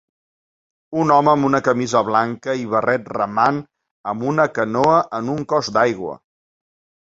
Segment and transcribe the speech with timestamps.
[1.01, 3.59] Un home amb una camisa blanca i barret remant
[4.15, 6.19] amb una canoa en un cos d'aigua.